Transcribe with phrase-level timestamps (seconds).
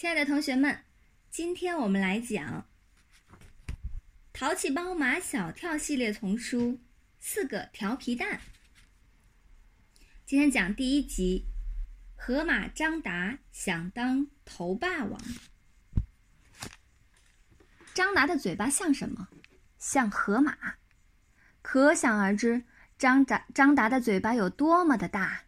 [0.00, 0.82] 亲爱的同学们，
[1.28, 2.64] 今天我们来讲
[4.32, 6.58] 《淘气包马小跳》系列丛书
[7.18, 8.38] 《四个调皮蛋》。
[10.24, 11.44] 今天讲第一集：
[12.16, 15.20] 河马张达想当头霸王。
[17.92, 19.28] 张达的嘴巴像什么？
[19.76, 20.56] 像河马。
[21.60, 22.64] 可想而知，
[22.96, 25.42] 张达张达的嘴巴有多么的大。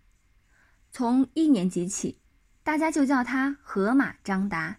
[0.91, 2.19] 从一年级起。
[2.63, 4.79] 大家就叫他河马张达。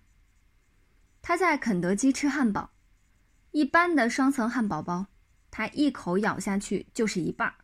[1.21, 2.71] 他在肯德基吃汉堡，
[3.51, 5.07] 一般的双层汉堡包，
[5.51, 7.55] 他一口咬下去就是一半儿。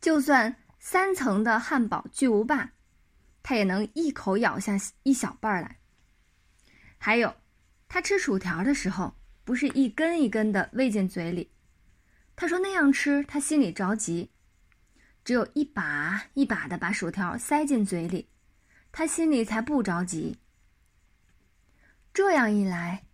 [0.00, 2.72] 就算三层的汉堡巨无霸，
[3.42, 5.78] 他也能一口咬下一小半儿来。
[6.98, 7.34] 还有，
[7.88, 11.50] 他吃薯条的时候，不是一根一根的喂进嘴里，
[12.36, 14.30] 他说那样吃他心里着急，
[15.24, 18.28] 只有一把一把的把薯条塞进嘴里。
[18.98, 20.36] 他心里才不着急。
[22.12, 23.04] 这样一来，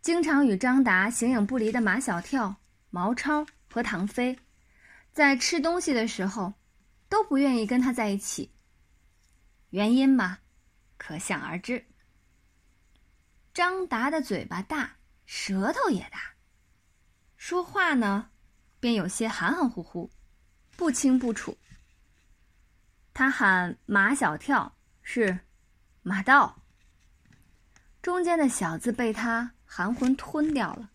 [0.00, 2.54] 经常与张达形影不离的马小跳、
[2.90, 4.38] 毛超和唐飞，
[5.12, 6.54] 在吃东西的时候，
[7.08, 8.52] 都不愿意跟他在一起。
[9.70, 10.38] 原因嘛，
[10.96, 11.84] 可想而知。
[13.52, 16.36] 张达的嘴巴大，舌头也大，
[17.36, 18.30] 说话呢，
[18.78, 20.08] 便有些含含糊糊，
[20.76, 21.58] 不清不楚。
[23.12, 24.75] 他喊马小跳。
[25.08, 25.38] 是，
[26.02, 26.60] 马道。
[28.02, 30.90] 中间的小字被他含混吞掉了。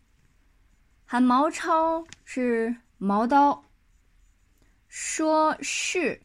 [1.05, 3.63] 喊毛超是毛刀。
[4.89, 6.21] 说是，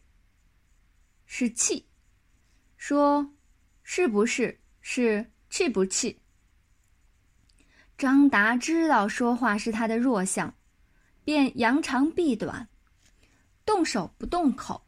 [1.26, 1.86] 是气。
[2.76, 3.32] 说，
[3.84, 6.20] 是不是是气不气？
[7.96, 10.52] 张达知道说话是他的弱项，
[11.24, 12.68] 便扬长避短，
[13.64, 14.84] 动手不动口。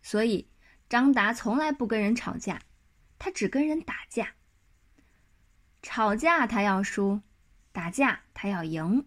[0.00, 0.48] 所以。
[0.88, 2.60] 张达从来不跟人吵架，
[3.18, 4.34] 他只跟人打架。
[5.82, 7.20] 吵架他要输，
[7.72, 9.06] 打架他要赢。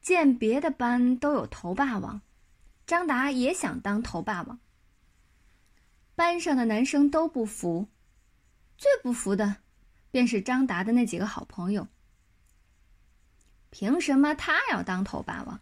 [0.00, 2.20] 见别的班都有头霸王，
[2.86, 4.58] 张达也想当头霸王。
[6.14, 7.88] 班上的男生都不服，
[8.76, 9.56] 最不服的，
[10.10, 11.88] 便是张达的那几个好朋友。
[13.70, 15.60] 凭什么他要当头霸王？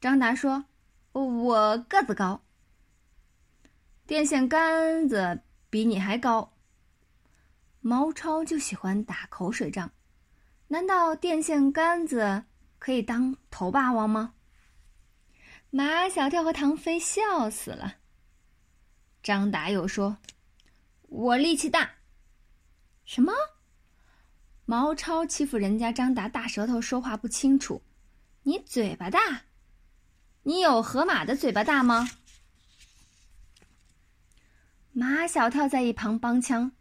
[0.00, 0.64] 张达说
[1.12, 2.42] ：“我个子高。”
[4.08, 6.54] 电线杆子比你还高。
[7.80, 9.90] 毛超就喜欢打口水仗，
[10.68, 12.44] 难道电线杆子
[12.78, 14.32] 可以当头霸王吗？
[15.68, 17.96] 马小跳和唐飞笑死了。
[19.22, 20.16] 张达又说
[21.08, 21.90] ：“我力气大。”
[23.04, 23.34] 什么？
[24.64, 27.82] 毛超欺负人家张达大舌头，说话不清楚。
[28.44, 29.42] 你嘴巴大？
[30.44, 32.08] 你有河马的嘴巴大吗？
[34.98, 36.72] 马小跳在一旁帮腔：“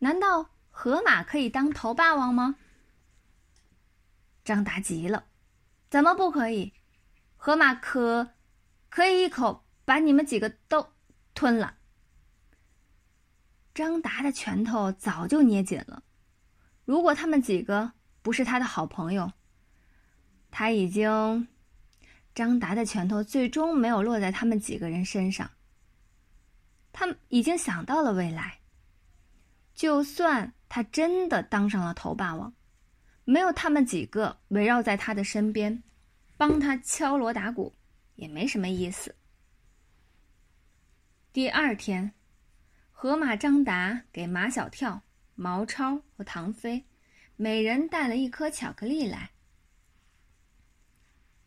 [0.00, 2.56] 难道河马可以当头霸王吗？”
[4.44, 5.24] 张达急了
[5.88, 6.74] ：“怎么不可以？
[7.38, 8.34] 河马可
[8.90, 10.90] 可以一口把你们几个都
[11.32, 11.78] 吞了。”
[13.74, 16.02] 张达的拳头早就捏紧了。
[16.84, 19.32] 如果他们几个不是他的好朋友，
[20.50, 21.48] 他已经……
[22.34, 25.50] 张达的拳头最终没有落在他们几个人身上。
[26.98, 28.58] 他已经想到了未来。
[29.72, 32.52] 就算他真的当上了头霸王，
[33.24, 35.80] 没有他们几个围绕在他的身边，
[36.36, 37.72] 帮他敲锣打鼓，
[38.16, 39.14] 也没什么意思。
[41.32, 42.12] 第二天，
[42.90, 45.00] 河马张达给马小跳、
[45.36, 46.84] 毛超和唐飞，
[47.36, 49.30] 每人带了一颗巧克力来。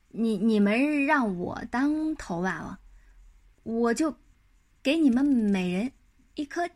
[0.08, 2.80] 你你们让我当头霸王，
[3.64, 4.21] 我就。
[4.84, 5.92] 给你们每人
[6.34, 6.68] 一颗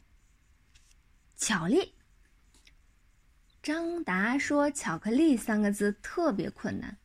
[1.36, 1.96] 巧克力。
[3.64, 7.00] 张达说：“巧克力三个字特别困难，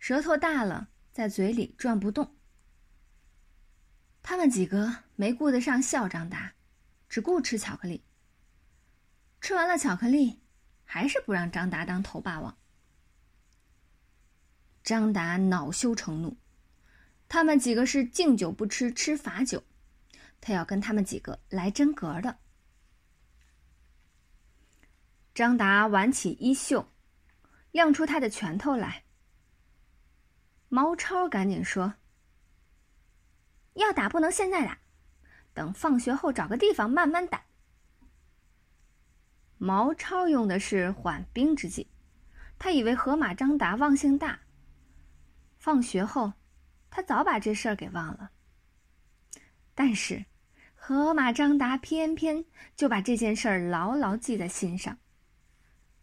[0.00, 2.34] 舌头大了，在嘴里转不动。”
[4.24, 6.54] 他们几个没顾得上笑张达，
[7.08, 8.02] 只顾吃巧克力。
[9.40, 10.40] 吃完了巧克力，
[10.84, 12.58] 还是不让张达当头霸王。
[14.82, 16.36] 张达恼羞成怒，
[17.28, 19.62] 他们几个是敬酒不吃吃罚酒。
[20.46, 22.36] 他要跟他们几个来真格的。
[25.34, 26.86] 张达挽起衣袖，
[27.72, 29.04] 亮出他的拳头来。
[30.68, 31.94] 毛超赶紧说
[33.72, 34.78] ：“要打不能现在打，
[35.54, 37.42] 等放学后找个地方慢慢打。”
[39.56, 41.88] 毛超用的是缓兵之计，
[42.58, 44.38] 他以为河马张达忘性大。
[45.56, 46.34] 放学后，
[46.90, 48.30] 他早把这事儿给忘了。
[49.74, 50.22] 但是。
[50.86, 52.44] 河马张达偏偏
[52.76, 54.98] 就把这件事儿牢牢记在心上。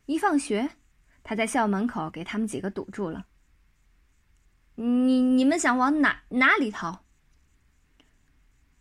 [0.07, 0.71] 一放学，
[1.21, 3.27] 他在校门口给他们几个堵住了。
[4.73, 7.03] 你你们想往哪哪里逃？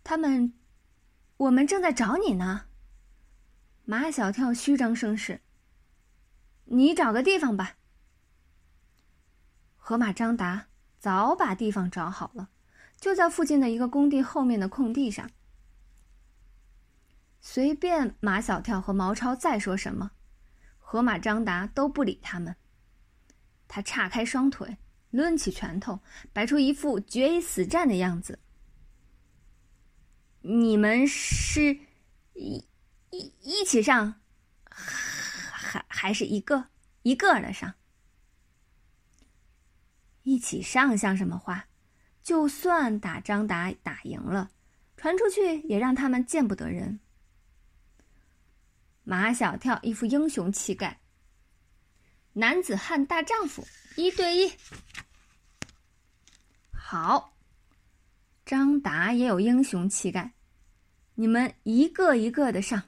[0.02, 0.54] 他们，
[1.36, 2.64] 我们正在找你呢。
[3.84, 5.42] 马小跳虚张声势。
[6.64, 7.76] 你找个地方吧。
[9.76, 10.68] 河马张达
[10.98, 12.48] 早把地方找好了，
[12.98, 15.30] 就在附近的一个工地后面的空地上。
[17.40, 20.12] 随便马小跳和毛超再说什么，
[20.78, 22.56] 河马张达都不理他们。
[23.66, 24.78] 他叉开双腿。
[25.12, 25.98] 抡起拳头，
[26.32, 28.38] 摆出一副决一死战的样子。
[30.42, 31.80] 你们是
[32.34, 32.64] 一
[33.10, 34.20] 一一起上，
[34.70, 36.66] 还还是一个
[37.02, 37.74] 一个的上？
[40.22, 41.66] 一起上像什么话？
[42.22, 44.52] 就算打张达打赢了，
[44.96, 47.00] 传出去也让他们见不得人。
[49.04, 51.00] 马小跳一副英雄气概。
[52.32, 53.66] 男子汉大丈夫，
[53.96, 54.52] 一对一。
[56.72, 57.32] 好，
[58.46, 60.32] 张达也有英雄气概。
[61.14, 62.82] 你们一个一个的上，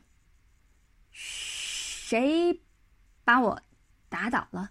[1.10, 2.62] 谁
[3.24, 3.60] 把我
[4.08, 4.70] 打倒了，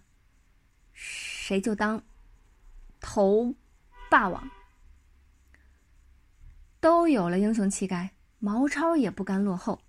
[0.92, 2.02] 谁就当
[2.98, 3.54] 头
[4.10, 4.50] 霸王。
[6.80, 9.80] 都有了英雄气概，毛超也不甘落后，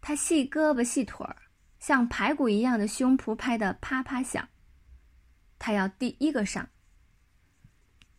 [0.00, 1.36] 他细胳膊细腿儿。
[1.78, 4.46] 像排骨一样的胸脯拍得啪啪响，
[5.58, 6.68] 他要第一个上。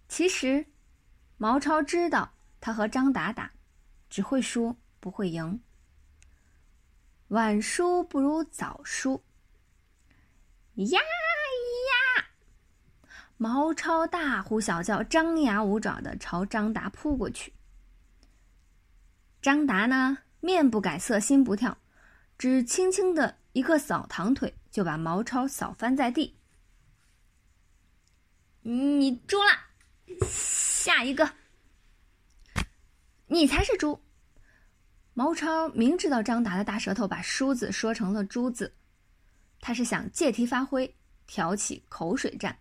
[0.08, 0.66] 其实，
[1.38, 3.52] 毛超知道他和张达打，
[4.10, 5.62] 只会输不会赢。
[7.28, 9.24] 晚输不如早输。
[10.74, 12.26] 呀呀！
[13.38, 17.54] 毛超大呼小叫，张牙舞爪的朝张达扑过去。
[19.40, 21.78] 张达呢，面不改色，心不跳，
[22.38, 23.38] 只轻轻的。
[23.54, 26.38] 一个扫堂腿就把毛超扫翻在地。
[28.62, 29.52] 你猪了，
[30.26, 31.34] 下一个，
[33.28, 34.02] 你才是猪。
[35.14, 38.74] 毛超明知道张达的大舌头把“梳子说成了“猪”字，
[39.60, 40.96] 他是想借题发挥，
[41.28, 42.58] 挑起口水战。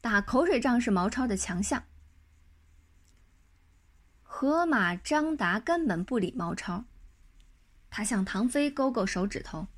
[0.00, 1.84] 打口水仗是毛超的强项。
[4.36, 6.86] 河马张达根本不理毛超，
[7.88, 9.68] 他向唐飞勾勾手指头。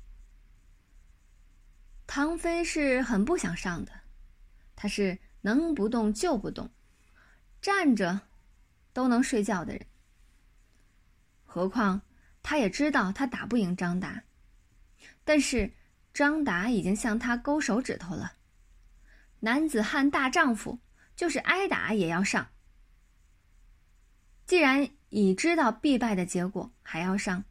[2.07, 3.91] 唐飞是很不想上的，
[4.75, 6.71] 他是能不动就不动，
[7.61, 8.21] 站着
[8.93, 9.85] 都能睡觉的人。
[11.45, 12.01] 何况
[12.41, 14.23] 他也知道他打不赢张达，
[15.23, 15.71] 但是
[16.11, 18.33] 张达已经向他勾手指头了。
[19.41, 20.79] 男子汉大丈夫，
[21.15, 22.49] 就是挨打也要上。
[24.47, 27.43] 既然已知道必败的结果还要上，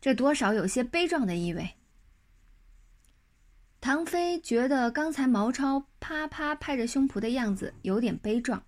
[0.00, 1.70] 这多少有些悲壮的意味。
[3.80, 8.60] 唐飞觉得刚才毛超啪啪拍着胸脯的样子有点悲壮，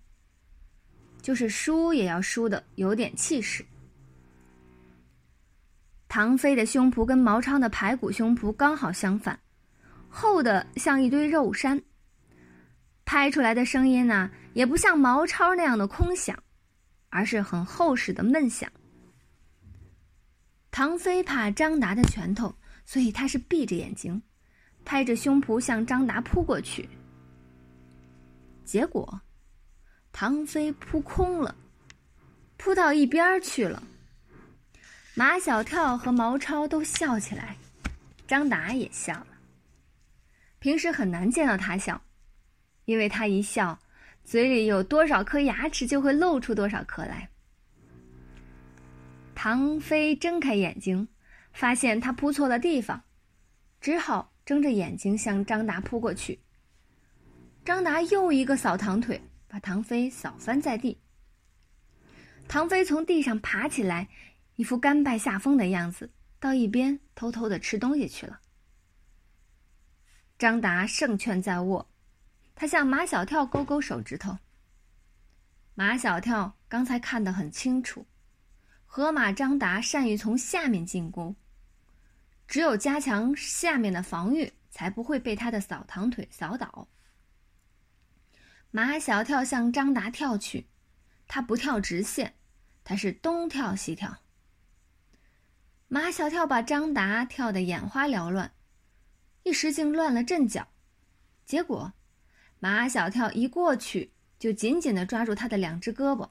[1.21, 3.65] 就是输也要输的有点气势。
[6.07, 9.37] 唐飞的胸脯跟毛超的排骨胸脯刚好相反，
[10.07, 11.83] 厚的像一堆肉山。
[13.03, 16.41] 拍出来的声音呢，也不像毛超那样的空响，
[17.09, 18.71] 而是很厚实的闷响。
[20.71, 22.55] 唐飞怕张达的拳头，
[22.85, 24.21] 所以他是闭着眼睛。
[24.85, 26.87] 拍着胸脯向张达扑过去，
[28.63, 29.19] 结果，
[30.13, 31.53] 唐飞扑空了，
[32.55, 33.83] 扑到一边去了。
[35.13, 37.57] 马小跳和毛超都笑起来，
[38.25, 39.27] 张达也笑了。
[40.59, 42.01] 平时很难见到他笑，
[42.85, 43.77] 因为他一笑，
[44.27, 47.29] 嘴里有多少颗牙齿就会露出多少颗来。
[49.33, 51.07] 唐飞睁开眼睛，
[51.53, 53.01] 发现他扑错了地方，
[53.79, 54.33] 只好。
[54.47, 56.39] 睁着眼睛向张达扑过去，
[57.65, 60.97] 张达又一个扫堂腿，把唐飞扫翻在地。
[62.47, 64.07] 唐飞从地上爬起来，
[64.55, 68.39] 一副甘拜下风的样子，到一边偷偷的吃东西去了。
[70.39, 71.89] 张达胜券在握，
[72.59, 74.39] 他向马小跳勾勾手指头。
[75.75, 78.07] 马小跳刚才看得很清楚，
[78.87, 81.35] 河马张达善于从下面进攻。
[82.47, 86.87] 只有加强下面的防御，才不会被他的扫堂腿扫倒。
[88.71, 90.65] 马小跳向张达跳去，
[91.27, 92.33] 他不跳直线，
[92.83, 94.17] 他是东跳西跳。
[95.87, 98.51] 马小跳把张达跳得眼花缭乱，
[99.43, 100.69] 一时竟乱了阵脚。
[101.45, 101.93] 结果，
[102.59, 106.29] 马小跳一过去就紧紧地抓住他的两只胳膊，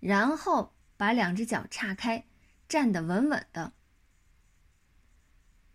[0.00, 2.24] 然后把两只脚岔开，
[2.68, 3.72] 站得稳稳的。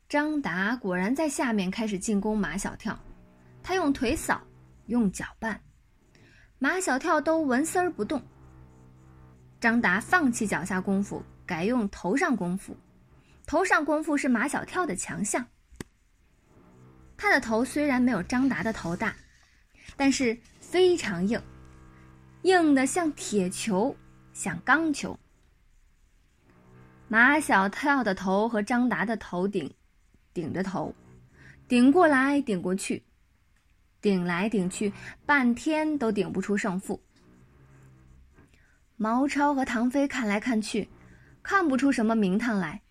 [0.08, 2.98] 张达果然在下面开始进攻马小跳，
[3.64, 4.42] 他用腿扫，
[4.86, 5.58] 用脚绊，
[6.60, 8.22] 马小跳都纹丝儿不动。
[9.60, 12.78] 张达放弃脚下功夫，改用头上功夫。
[13.48, 15.48] 头上功夫是马小跳的强项。
[17.18, 19.16] 他的头虽然没有张达的头大，
[19.96, 21.42] 但是非常硬，
[22.42, 23.96] 硬的像铁球，
[24.34, 25.18] 像钢球。
[27.08, 29.72] 马小跳的头和张达的头顶，
[30.34, 30.94] 顶着头，
[31.68, 33.04] 顶过来顶过去，
[34.02, 34.92] 顶来顶去，
[35.26, 37.02] 半天都顶不出胜负。
[38.98, 40.90] 毛超和唐飞看来看去，
[41.44, 42.82] 看不出什么名堂来，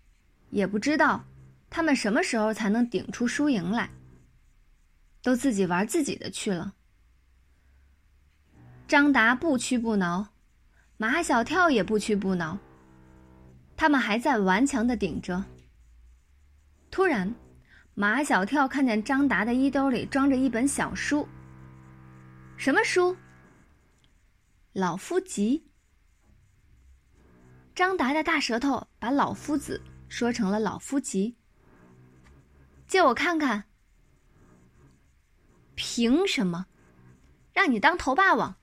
[0.51, 1.25] 也不知道
[1.69, 3.91] 他们什么时候才能顶出输赢来。
[5.23, 6.75] 都自己玩自己的去了。
[8.87, 10.29] 张达不屈不挠，
[10.99, 12.59] 马小跳也不屈不挠。
[13.77, 15.45] 他们还在顽强的顶着。
[16.91, 17.35] 突然，
[17.95, 21.27] 马小跳看见张达的衣兜里装着一本小书。
[22.57, 23.17] 什么书？
[24.73, 25.67] 老夫集。
[27.75, 31.35] 张达的大舌头把老夫子说成了老夫集。
[32.87, 33.65] 借我看看。
[35.75, 36.67] 凭什么？
[37.53, 38.55] 让你当头霸王？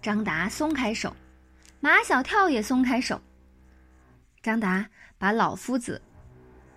[0.00, 1.14] 张达松开手，
[1.80, 3.20] 马小跳也松开手。
[4.42, 4.88] 张达
[5.18, 6.00] 把老夫子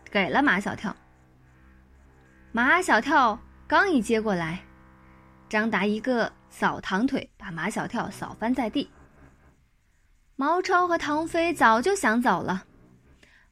[0.10, 0.96] 给了马小跳。
[2.52, 4.64] 马小跳刚一接过来，
[5.48, 8.90] 张达一个扫堂腿，把马小跳扫翻在地。
[10.36, 12.66] 毛超和唐飞早就想走了。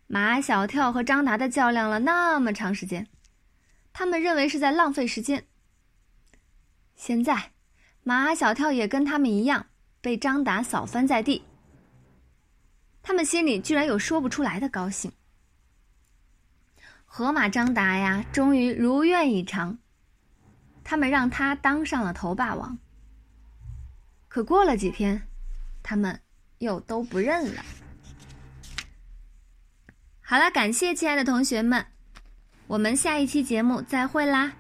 [0.08, 3.08] 马小跳和张达的较量了那么长时间。
[3.94, 5.46] 他们认为是在浪费时间。
[6.96, 7.52] 现在，
[8.18, 9.68] 马小跳也跟他们一样
[10.02, 11.44] 被张达扫翻在地。
[13.04, 15.12] 他们心里居然有说不出来的高兴。
[17.06, 19.78] 河马张达呀，终于如愿以偿，
[20.84, 22.80] 他们让他当上了头霸王。
[24.28, 25.22] 可过了几天，
[25.84, 26.20] 他们
[26.58, 27.64] 又都不认了。
[30.22, 31.86] 好了，感谢亲爱的同学们。
[32.66, 34.54] 我们下一期节目再会啦！